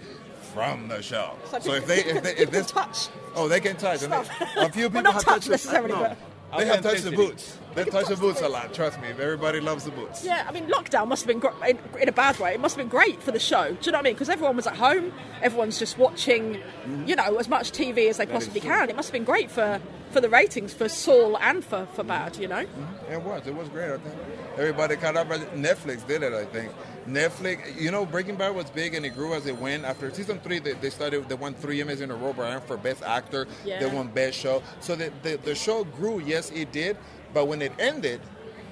from 0.56 0.88
the 0.88 1.02
show. 1.02 1.36
So 1.50 1.58
So 1.60 1.74
if 1.74 1.86
they 1.86 2.04
if 2.04 2.22
they 2.22 2.30
if 2.30 2.36
can 2.50 2.50
this 2.50 2.70
touch 2.70 3.08
oh 3.34 3.46
they 3.48 3.60
can 3.60 3.76
touch. 3.76 4.02
And 4.02 4.12
they, 4.12 4.18
a 4.18 4.22
few 4.22 4.32
Well, 4.56 4.70
people 4.70 5.02
not 5.02 5.14
have 5.14 5.24
touch 5.24 5.34
touched 5.34 5.44
the, 5.44 5.50
necessarily, 5.52 5.92
no, 5.92 6.00
but- 6.00 6.18
they 6.56 6.66
have 6.66 6.82
touched 6.82 7.04
the 7.04 7.12
boots. 7.12 7.58
They 7.74 7.84
can 7.84 7.92
touch 7.92 8.02
touch 8.06 8.08
the 8.08 8.14
the 8.14 8.20
boots 8.20 8.40
a 8.40 8.48
lot. 8.48 8.72
Trust 8.72 9.00
me. 9.00 9.08
Everybody 9.08 9.60
loves 9.60 9.84
the 9.84 9.90
boots. 9.90 10.24
Yeah, 10.24 10.46
I 10.48 10.52
mean, 10.52 10.66
lockdown 10.68 11.08
must 11.08 11.22
have 11.22 11.28
been 11.28 11.40
gr- 11.40 11.64
in, 11.68 11.78
in 12.00 12.08
a 12.08 12.12
bad 12.12 12.38
way. 12.38 12.54
It 12.54 12.60
must 12.60 12.76
have 12.76 12.84
been 12.84 12.88
great 12.88 13.22
for 13.22 13.32
the 13.32 13.38
show. 13.38 13.72
Do 13.72 13.78
you 13.82 13.92
know 13.92 13.98
what 13.98 14.02
I 14.02 14.08
mean? 14.08 14.14
Because 14.14 14.30
everyone 14.30 14.56
was 14.56 14.66
at 14.66 14.76
home, 14.76 15.12
everyone's 15.42 15.78
just 15.78 15.98
watching, 15.98 16.54
mm-hmm. 16.54 17.04
you 17.06 17.16
know, 17.16 17.36
as 17.36 17.48
much 17.48 17.72
TV 17.72 18.08
as 18.08 18.16
they 18.16 18.26
possibly 18.26 18.60
can. 18.60 18.88
It 18.88 18.96
must 18.96 19.08
have 19.08 19.12
been 19.12 19.24
great 19.24 19.50
for, 19.50 19.80
for 20.10 20.20
the 20.20 20.30
ratings 20.30 20.72
for 20.72 20.88
Saul 20.88 21.36
and 21.38 21.62
for, 21.64 21.86
for 21.94 22.04
Bad. 22.04 22.38
You 22.38 22.48
know? 22.48 22.64
Mm-hmm. 22.64 23.12
It 23.12 23.22
was. 23.22 23.46
It 23.46 23.54
was 23.54 23.68
great. 23.68 23.90
I 23.90 23.98
think 23.98 24.14
everybody 24.56 24.96
caught 24.96 25.16
up. 25.16 25.28
Netflix 25.28 26.06
did 26.06 26.22
it. 26.22 26.32
I 26.32 26.44
think 26.46 26.72
Netflix. 27.06 27.80
You 27.80 27.90
know, 27.90 28.04
Breaking 28.06 28.36
Bad 28.36 28.54
was 28.54 28.68
big 28.70 28.94
and 28.94 29.04
it 29.06 29.10
grew 29.10 29.34
as 29.34 29.46
it 29.46 29.56
went. 29.58 29.84
After 29.84 30.12
season 30.12 30.38
three, 30.40 30.58
they, 30.58 30.72
they 30.74 30.90
started. 30.90 31.28
They 31.28 31.34
won 31.34 31.54
three 31.54 31.78
Emmys 31.78 32.00
in 32.00 32.10
a 32.10 32.14
row. 32.16 32.32
Bryan 32.32 32.60
for 32.60 32.76
best 32.76 33.02
actor. 33.02 33.46
Yeah. 33.64 33.80
They 33.80 33.86
won 33.86 34.08
best 34.08 34.38
show. 34.38 34.62
So 34.80 34.96
the, 34.96 35.12
the 35.22 35.36
the 35.42 35.54
show 35.54 35.84
grew. 35.84 36.20
Yes, 36.20 36.50
it 36.50 36.72
did. 36.72 36.96
But 37.34 37.46
when 37.46 37.62
it 37.62 37.72
ended, 37.78 38.20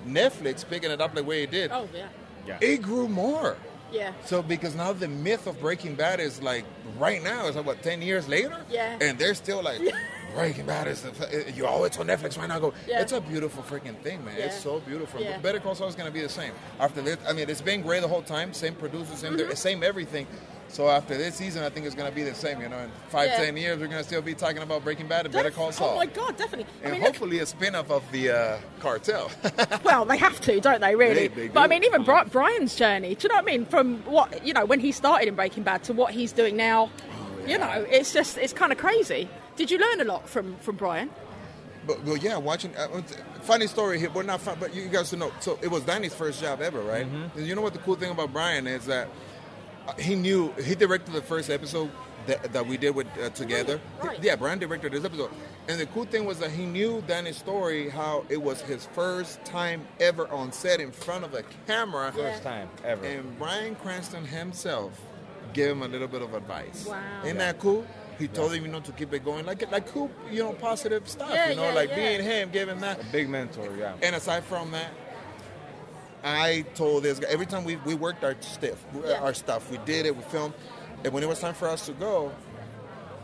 Netflix 0.07 0.69
picking 0.69 0.91
it 0.91 1.01
up 1.01 1.15
the 1.15 1.23
way 1.25 1.43
it 1.43 1.51
did, 1.51 1.71
Oh 1.73 1.89
yeah, 1.95 2.09
Yeah. 2.47 2.59
it 2.61 2.83
grew 2.83 3.09
more. 3.09 3.57
yeah. 3.93 4.13
So 4.25 4.43
because 4.43 4.75
now 4.75 4.93
the 4.93 5.09
myth 5.09 5.47
of 5.47 5.61
Breaking 5.61 5.95
Bad 5.95 6.21
is 6.21 6.43
like 6.43 6.65
right 6.99 7.23
now 7.23 7.47
it's 7.47 7.57
like 7.57 7.67
what 7.67 7.83
ten 7.83 8.03
years 8.03 8.29
later, 8.29 8.57
Yeah. 8.71 8.99
and 9.01 9.19
they're 9.19 9.35
still 9.35 9.63
like 9.63 9.81
Breaking 10.35 10.67
Bad 10.67 10.89
is 10.89 11.03
the, 11.03 11.53
you 11.55 11.67
oh 11.67 11.85
it's 11.85 11.99
on 11.99 12.07
Netflix 12.07 12.37
right 12.39 12.49
now. 12.49 12.57
I 12.57 12.61
go 12.61 12.75
Yeah. 12.87 13.01
it's 13.01 13.13
a 13.13 13.21
beautiful 13.21 13.63
freaking 13.63 13.97
thing, 13.99 14.25
man. 14.25 14.37
It's 14.39 14.61
so 14.61 14.81
beautiful. 14.81 15.21
Yeah. 15.21 15.39
Better 15.39 15.61
Call 15.61 15.75
Saul 15.75 15.89
is 15.89 15.95
gonna 15.95 16.11
be 16.11 16.21
the 16.23 16.29
same 16.29 16.53
after 16.81 17.01
this. 17.03 17.17
I 17.29 17.33
mean, 17.33 17.49
it's 17.49 17.61
been 17.61 17.83
great 17.83 18.03
the 18.03 18.09
whole 18.09 18.23
time. 18.23 18.53
Same 18.53 18.75
producers, 18.75 19.19
same 19.19 19.39
same 19.57 19.83
everything. 19.83 20.27
So 20.69 20.89
after 20.89 21.17
this 21.17 21.37
season, 21.37 21.63
I 21.63 21.69
think 21.69 21.87
it's 21.87 21.95
gonna 21.95 22.11
be 22.11 22.25
the 22.25 22.35
same. 22.35 22.61
You 22.61 22.69
know, 22.69 22.79
in 22.79 22.91
five 23.09 23.29
Yeah. 23.29 23.45
ten 23.45 23.57
years, 23.57 23.79
we're 23.79 23.87
gonna 23.87 24.03
still 24.03 24.23
be 24.23 24.35
talking 24.35 24.63
about 24.63 24.83
Breaking 24.83 25.07
Bad 25.07 25.27
and 25.27 25.33
Better 25.33 25.51
Def- 25.51 25.57
Call 25.57 25.71
Saul. 25.71 25.91
Oh 25.93 25.97
my 25.97 26.07
god, 26.07 26.37
definitely. 26.37 26.67
I 26.81 26.85
and 26.85 26.93
mean, 26.95 27.03
look, 27.03 27.11
hopefully 27.15 27.39
a 27.39 27.47
spin-off 27.47 27.91
of 27.91 28.03
the 28.11 28.31
uh, 28.31 28.59
cartel. 28.81 29.31
well, 29.85 30.05
they 30.05 30.17
have 30.17 30.41
to, 30.41 30.59
don't 30.61 30.81
they? 30.81 30.97
Really. 30.97 31.29
They- 31.29 31.43
they 31.43 31.49
but 31.49 31.61
I 31.61 31.67
mean, 31.69 31.85
even 31.85 32.03
Bri- 32.03 32.25
Bryan's 32.31 32.75
journey. 32.75 33.15
Do 33.15 33.25
you 33.25 33.29
know 33.29 33.37
what 33.37 33.43
I 33.43 33.47
mean? 33.47 33.67
From 33.67 33.99
what 34.05 34.45
you 34.45 34.53
know 34.53 34.65
when 34.65 34.81
he 34.81 34.91
started 34.91 35.29
in 35.29 35.37
Breaking 35.37 35.63
Bad 35.63 35.85
to 35.85 35.93
what 35.93 36.13
he's 36.13 36.33
doing 36.33 36.57
now. 36.57 36.91
Oh, 37.13 37.47
You 37.47 37.59
know, 37.59 37.87
it's 37.89 38.13
just 38.13 38.37
it's 38.39 38.53
kind 38.53 38.73
of 38.73 38.79
crazy. 38.79 39.29
Did 39.57 39.71
you 39.71 39.79
learn 39.79 40.01
a 40.01 40.05
lot 40.05 40.29
from 40.29 40.57
from 40.57 40.77
Bryan? 40.77 41.11
But, 41.87 42.03
well, 42.05 42.17
yeah, 42.17 42.39
watching. 42.39 42.75
Uh, 42.77 43.03
funny 43.43 43.67
story 43.67 43.99
here. 43.99 44.09
Well, 44.11 44.25
not 44.25 44.41
fun, 44.41 44.57
but 44.59 44.75
you 44.75 44.89
guys 44.89 45.11
should 45.11 45.19
know. 45.19 45.31
So 45.41 45.59
it 45.61 45.69
was 45.69 45.83
Danny's 45.83 46.15
first 46.15 46.41
job 46.41 46.63
ever, 46.63 46.81
right? 46.81 47.07
And 47.37 47.47
you 47.47 47.55
know 47.55 47.61
what 47.61 47.75
the 47.75 47.79
cool 47.81 47.95
thing 47.95 48.11
about 48.11 48.33
Bryan 48.33 48.67
is 48.67 48.87
that 48.87 49.09
uh, 49.87 49.93
he 49.95 50.15
knew 50.15 50.51
he 50.65 50.75
directed 50.75 51.13
the 51.13 51.21
first 51.21 51.51
episode 51.51 51.91
that, 52.27 52.55
that 52.55 52.67
we 52.67 52.79
did 52.79 52.95
with 52.95 53.07
uh, 53.23 53.29
together. 53.31 53.79
Right. 54.03 54.19
Yeah, 54.23 54.35
Bryan 54.37 54.59
directed 54.59 54.93
this 54.93 55.05
episode, 55.05 55.31
and 55.69 55.79
the 55.79 55.85
cool 55.87 56.07
thing 56.07 56.25
was 56.25 56.39
that 56.39 56.51
he 56.51 56.65
knew 56.65 57.05
Danny's 57.07 57.37
story, 57.37 57.91
how 57.91 58.25
it 58.31 58.41
was 58.41 58.63
his 58.63 58.87
first 58.95 59.45
time 59.45 59.87
ever 60.01 60.27
on 60.29 60.53
set 60.53 60.81
in 60.81 60.91
front 60.91 61.23
of 61.27 61.35
a 61.35 61.43
camera, 61.67 62.11
First 62.13 62.43
time 62.43 62.71
ever. 62.83 63.05
and 63.05 63.39
Bryan 63.39 63.75
Cranston 63.77 64.25
himself 64.25 64.99
gave 65.53 65.69
him 65.73 65.83
a 65.83 65.89
little 65.89 66.09
bit 66.09 66.23
of 66.23 66.33
advice. 66.33 66.87
Wow. 66.87 66.99
Isn't 67.25 67.37
that 67.39 67.59
cool? 67.59 67.85
He 68.19 68.29
told 68.29 68.53
him, 68.53 68.65
you 68.65 68.71
know, 68.71 68.81
to 68.81 68.93
keep 68.93 69.13
it 69.13 69.25
going, 69.25 69.45
like 69.45 69.71
like 69.71 69.87
cool, 69.89 70.11
you 70.31 70.43
know, 70.43 70.53
positive 70.53 71.09
stuff. 71.09 71.31
Yeah, 71.33 71.51
you 71.51 71.57
know, 71.57 71.65
yeah, 71.65 71.75
like 71.75 71.89
yeah. 71.91 71.97
being 71.97 72.23
him, 72.23 72.51
giving 72.51 72.79
that. 72.81 73.01
A 73.01 73.05
big 73.13 73.29
mentor, 73.29 73.75
yeah. 73.77 73.95
And 74.03 74.15
aside 74.15 74.45
from 74.45 74.71
that, 74.71 74.93
I 76.23 76.65
told 76.75 77.03
this 77.03 77.19
guy 77.19 77.29
every 77.29 77.47
time 77.47 77.65
we, 77.65 77.77
we 77.77 77.95
worked 77.95 78.25
our 78.25 78.35
stuff, 78.41 78.85
Yeah. 79.05 79.21
our 79.21 79.35
stuff, 79.35 79.71
we 79.71 79.79
did 79.79 80.07
it, 80.07 80.17
we 80.17 80.23
filmed, 80.25 80.55
and 81.03 81.13
when 81.13 81.23
it 81.23 81.29
was 81.29 81.41
time 81.41 81.55
for 81.55 81.69
us 81.69 81.87
to 81.87 81.93
go, 81.93 82.33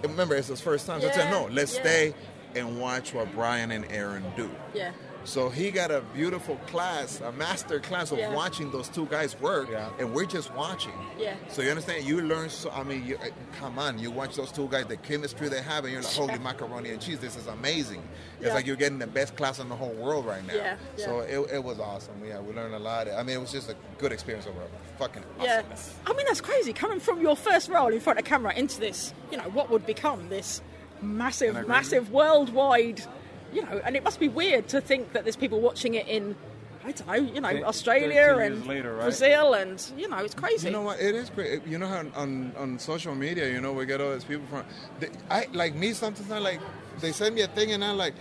and 0.03 0.11
remember 0.13 0.35
it's 0.35 0.49
his 0.49 0.61
first 0.61 0.87
time. 0.87 1.01
So 1.01 1.09
I 1.09 1.13
said, 1.13 1.31
no, 1.31 1.49
let's 1.51 1.75
yeah. 1.77 1.81
stay 1.83 2.15
and 2.55 2.81
watch 2.81 3.15
what 3.15 3.33
Bryan 3.33 3.71
and 3.71 3.85
Aaron 3.91 4.25
do. 4.37 4.51
Yeah. 4.75 4.93
So 5.25 5.49
he 5.51 5.71
got 5.71 5.91
a 5.91 6.01
beautiful 6.15 6.57
class, 6.67 7.21
a 7.21 7.31
master 7.33 7.79
class 7.79 8.11
of 8.11 8.19
Yeah. 8.19 8.33
watching 8.35 8.71
those 8.73 8.89
two 8.89 9.07
guys 9.07 9.39
work, 9.39 9.69
Yeah. 9.71 9.91
and 9.99 10.15
we're 10.15 10.25
just 10.25 10.53
watching. 10.55 10.95
Yeah. 11.19 11.35
So 11.49 11.61
you 11.63 11.71
understand? 11.71 12.05
You 12.05 12.23
learn. 12.23 12.49
So 12.49 12.71
I 12.71 12.83
mean, 12.83 13.05
you, 13.07 13.17
uh, 13.17 13.27
come 13.59 13.79
on, 13.79 13.99
you 13.99 14.11
watch 14.11 14.35
those 14.37 14.51
two 14.51 14.67
guys, 14.69 14.87
the 14.87 14.97
chemistry 14.97 15.49
they 15.49 15.61
have, 15.63 15.85
and 15.85 15.93
you're 15.93 16.03
like, 16.03 16.13
holy 16.15 16.39
macaroni 16.51 16.91
and 16.91 17.01
cheese, 17.01 17.19
this 17.19 17.37
is 17.37 17.47
amazing. 17.47 18.03
It's 18.39 18.47
Yeah. 18.49 18.55
like 18.55 18.67
you're 18.67 18.77
getting 18.77 18.99
the 18.99 19.07
best 19.07 19.37
class 19.37 19.59
in 19.59 19.69
the 19.69 19.77
whole 19.77 19.93
world 19.93 20.25
right 20.25 20.45
now. 20.47 20.55
Yeah, 20.55 20.77
yeah. 20.97 21.05
So 21.05 21.21
it, 21.21 21.39
it 21.55 21.63
was 21.63 21.79
awesome. 21.79 22.15
Yeah, 22.25 22.41
we 22.41 22.55
learned 22.55 22.75
a 22.75 22.79
lot. 22.79 23.07
I 23.09 23.23
mean, 23.23 23.37
it 23.37 23.41
was 23.41 23.53
just 23.53 23.69
a 23.69 23.77
good 23.99 24.13
experience 24.13 24.47
overall. 24.47 24.69
Fucking 24.99 25.23
Yeah, 25.41 25.59
awesomeness. 25.59 25.95
I 26.07 26.13
mean 26.15 26.27
that's 26.27 26.41
crazy. 26.41 26.73
Coming 26.73 26.99
from 27.01 27.21
your 27.21 27.37
first 27.37 27.69
role 27.69 27.89
in 27.89 28.01
front 28.01 28.19
of 28.19 28.25
camera 28.25 28.55
into 28.55 28.81
this, 28.81 29.13
you 29.31 29.37
know, 29.37 29.45
what 29.51 29.71
would 29.71 29.85
become 29.87 30.29
this 30.31 30.61
massive, 31.03 31.67
massive 31.69 32.11
worldwide, 32.11 33.03
you 33.53 33.63
know, 33.63 33.81
and 33.85 33.97
it 33.97 34.05
must 34.05 34.21
be 34.21 34.29
weird 34.29 34.69
to 34.69 34.81
think 34.81 35.13
that 35.13 35.25
there's 35.25 35.37
people 35.37 35.61
watching 35.61 35.95
it 35.95 36.07
in, 36.09 36.37
I 36.85 36.93
don't 36.93 37.07
know, 37.07 37.15
you 37.15 37.41
know, 37.41 37.51
Thir- 37.51 37.65
Australia 37.65 38.37
and 38.39 38.67
later, 38.67 38.95
right? 38.95 39.03
Brazil, 39.03 39.55
and 39.55 39.85
you 39.97 40.09
know, 40.09 40.19
it's 40.19 40.35
crazy. 40.35 40.69
You 40.69 40.73
know 40.73 40.83
what? 40.83 41.01
It 41.01 41.15
is 41.15 41.31
great. 41.31 41.67
You 41.67 41.79
know 41.79 41.87
how 41.89 42.05
on, 42.15 42.53
on 42.57 42.79
social 42.79 43.15
media, 43.15 43.51
you 43.51 43.61
know, 43.61 43.73
we 43.73 43.87
get 43.87 44.01
all 44.01 44.13
these 44.13 44.25
people 44.25 44.47
from. 44.49 44.65
They, 44.99 45.09
I 45.31 45.47
like 45.53 45.75
me 45.75 45.93
sometimes. 45.93 46.31
I 46.31 46.39
like 46.39 46.61
they 47.01 47.13
send 47.13 47.35
me 47.35 47.43
a 47.43 47.49
thing, 47.49 47.73
and 47.73 47.85
I'm 47.85 47.97
like. 47.97 48.15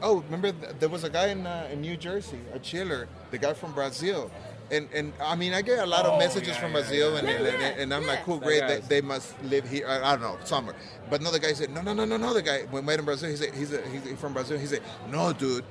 Oh, 0.00 0.20
remember 0.22 0.52
th- 0.52 0.76
there 0.78 0.88
was 0.88 1.04
a 1.04 1.10
guy 1.10 1.26
in 1.28 1.44
uh, 1.44 1.68
in 1.70 1.80
New 1.82 1.96
Jersey, 1.96 2.38
a 2.54 2.58
chiller, 2.58 3.08
the 3.30 3.36
guy 3.36 3.52
from 3.52 3.72
Brazil. 3.72 4.30
And, 4.72 4.88
and 4.94 5.12
I 5.20 5.36
mean, 5.36 5.52
I 5.52 5.60
get 5.62 5.78
a 5.80 5.86
lot 5.86 6.06
of 6.06 6.14
Oh, 6.14 6.18
messages 6.18 6.48
yeah, 6.48 6.60
from 6.60 6.72
yeah, 6.72 6.80
Brazil, 6.80 7.12
yeah. 7.12 7.18
and, 7.18 7.28
and, 7.28 7.46
and, 7.46 7.80
and 7.80 7.94
I'm 7.94 8.06
like, 8.06 8.24
cool, 8.24 8.38
That 8.38 8.44
great, 8.46 8.66
they, 8.66 8.80
they 8.88 9.00
must 9.02 9.40
live 9.44 9.68
here. 9.68 9.86
I, 9.86 10.02
I 10.02 10.16
don't 10.16 10.22
know, 10.22 10.38
somewhere. 10.44 10.74
But 11.10 11.20
another 11.20 11.38
guy 11.38 11.52
said, 11.52 11.70
no, 11.70 11.82
no, 11.82 11.92
no, 11.92 12.04
no, 12.06 12.16
no. 12.16 12.32
The 12.32 12.42
guy 12.42 12.62
we 12.72 12.80
met 12.80 12.98
in 12.98 13.04
Brazil. 13.04 13.28
He 13.28 13.36
said, 13.36 13.54
he's, 13.54 13.72
a, 13.72 13.82
he's 13.88 14.18
from 14.18 14.32
Brazil. 14.32 14.58
He 14.58 14.66
said, 14.66 14.80
no, 15.10 15.32
dude, 15.34 15.64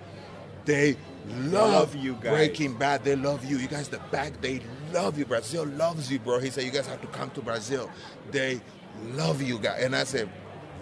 they 0.66 0.96
love 1.28 1.96
you 1.96 2.14
guys. 2.14 2.32
Breaking 2.32 2.78
Bad. 2.78 3.04
They 3.04 3.16
love 3.16 3.44
you. 3.44 3.58
You 3.58 3.68
guys, 3.68 3.90
the 3.90 3.98
back, 4.12 4.40
they 4.40 4.62
love 4.94 5.18
you. 5.18 5.26
Brazil 5.26 5.66
loves 5.66 6.12
you, 6.12 6.20
bro. 6.20 6.40
He 6.40 6.52
said, 6.52 6.64
you 6.64 6.72
guys 6.72 6.88
have 6.88 7.02
to 7.02 7.08
come 7.08 7.32
to 7.32 7.42
Brazil. 7.42 7.90
They 8.30 8.62
love 9.14 9.42
you 9.42 9.58
guys. 9.58 9.84
And 9.84 9.96
I 9.96 10.04
said, 10.04 10.30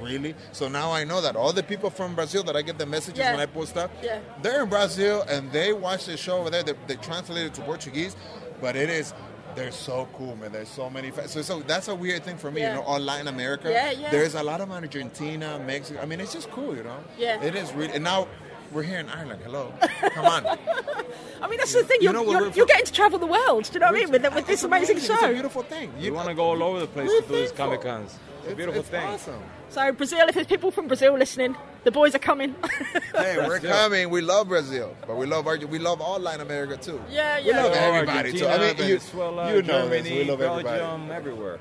really? 0.02 0.36
So 0.52 0.68
now 0.68 0.92
I 0.92 1.04
know 1.04 1.22
that 1.22 1.36
all 1.36 1.54
the 1.54 1.64
people 1.64 1.90
from 1.90 2.16
Brazil 2.16 2.44
that 2.44 2.56
I 2.56 2.62
get 2.62 2.78
the 2.78 2.86
messages 2.86 3.20
Yeah. 3.20 3.32
when 3.32 3.40
I 3.40 3.46
post 3.46 3.78
up, 3.78 3.92
Yeah. 4.02 4.20
they're 4.42 4.64
in 4.64 4.70
Brazil 4.70 5.24
and 5.30 5.52
they 5.52 5.74
watch 5.74 6.06
the 6.06 6.18
show 6.18 6.38
over 6.40 6.50
there. 6.50 6.64
They, 6.64 6.74
they 6.88 6.96
translate 6.96 7.46
it 7.48 7.54
to 7.56 7.62
Portuguese, 7.62 8.16
but 8.62 8.76
it 8.76 8.90
is. 8.90 9.14
They're 9.56 9.72
so 9.72 10.08
cool, 10.14 10.36
man. 10.36 10.52
There's 10.52 10.70
so 10.70 10.90
many. 10.90 11.10
Fa- 11.12 11.28
so, 11.28 11.42
so 11.42 11.60
that's 11.62 11.88
a 11.88 11.96
weird 11.96 12.24
thing 12.24 12.38
for 12.38 12.52
me, 12.52 12.62
Yeah. 12.62 12.70
you 12.70 12.76
know. 12.82 12.84
All 12.84 13.00
Latin 13.00 13.28
America, 13.28 13.70
Yeah, 13.72 13.92
yeah. 13.92 14.10
there's 14.12 14.36
a 14.36 14.44
lot 14.44 14.62
of 14.62 14.72
Argentina, 14.72 15.60
Mexico. 15.66 16.00
I 16.02 16.06
mean, 16.06 16.20
it's 16.22 16.34
just 16.34 16.50
cool, 16.52 16.76
you 16.76 16.84
know. 16.84 16.98
Yeah. 17.18 17.42
It 17.44 17.56
is 17.56 17.74
really. 17.74 17.94
And 17.94 18.04
now 18.04 18.28
we're 18.72 18.84
here 18.84 19.00
in 19.00 19.10
Ireland. 19.10 19.42
Hello, 19.44 19.74
come 20.14 20.26
on. 20.26 20.46
I 21.42 21.48
mean, 21.48 21.58
that's 21.58 21.74
the 21.74 21.84
thing. 21.84 21.98
You 22.02 22.12
You're, 22.12 22.14
know 22.14 22.32
you're, 22.32 22.52
you're 22.52 22.66
getting 22.68 22.86
to 22.86 22.94
travel 22.94 23.18
the 23.18 23.26
world. 23.26 23.64
Do 23.66 23.74
you 23.74 23.80
know 23.80 23.88
what 23.88 23.96
I 23.96 24.00
mean? 24.00 24.12
With, 24.12 24.22
with 24.36 24.46
this 24.46 24.56
It's 24.56 24.64
amazing 24.64 24.98
amazing. 24.98 25.14
It's 25.16 25.22
a 25.24 25.26
show. 25.26 25.34
beautiful 25.34 25.64
thing. 25.64 25.92
You 26.00 26.14
want 26.14 26.28
to 26.30 26.36
go 26.36 26.44
all 26.44 26.62
over 26.62 26.80
the 26.82 26.88
place 26.88 27.10
to 27.10 27.22
do 27.22 27.28
these 27.34 27.52
thankful. 27.52 27.66
Comic 27.78 27.82
Cons. 27.82 28.20
It's 28.44 28.52
a 28.52 28.56
beautiful 28.56 28.82
it's 28.82 28.90
thing. 28.90 29.06
awesome. 29.06 29.42
So 29.70 29.92
Brazil, 29.92 30.28
if 30.28 30.36
there's 30.36 30.48
people 30.48 30.72
from 30.72 30.88
Brazil 30.88 31.18
listening, 31.18 31.56
the 31.84 31.92
boys 31.92 32.16
are 32.16 32.20
coming. 32.20 32.56
Hey, 33.14 33.36
we're 33.38 33.48
Brazil. 33.60 33.72
coming. 33.72 34.10
We 34.10 34.22
love 34.22 34.48
Brazil, 34.48 34.96
but 35.06 35.18
we 35.18 35.26
love 35.26 35.46
Arge- 35.46 35.66
we 35.66 35.78
love 35.80 36.00
all 36.02 36.20
Latin 36.20 36.42
America 36.42 36.78
too. 36.78 37.02
Yeah, 37.10 37.38
yeah. 37.38 37.44
We 37.46 37.52
love 37.64 37.76
Yeah, 37.76 37.82
everybody 37.82 38.32
too. 38.34 38.48
I 38.48 38.58
mean, 38.58 38.78
you, 38.78 38.98
Venezuela, 39.00 39.54
you 39.56 39.62
know 39.62 39.90
this. 39.90 40.04
We 40.10 40.24
love 40.24 40.42
everybody. 40.42 41.14
Everywhere. 41.14 41.60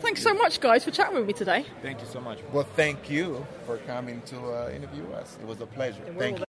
Thanks 0.00 0.22
so 0.22 0.34
much, 0.34 0.60
guys, 0.60 0.84
for 0.84 0.90
chatting 0.90 1.16
with 1.16 1.26
me 1.26 1.32
today. 1.32 1.64
Thank 1.80 2.00
you 2.00 2.06
so 2.08 2.20
much. 2.20 2.38
Well, 2.52 2.66
thank 2.76 3.08
you 3.08 3.46
for 3.66 3.78
coming 3.78 4.20
to 4.26 4.36
uh, 4.52 4.70
interview 4.74 5.04
us. 5.12 5.38
It 5.40 5.46
was 5.46 5.60
a 5.60 5.66
pleasure. 5.66 6.02
Thank 6.18 6.40
you. 6.40 6.44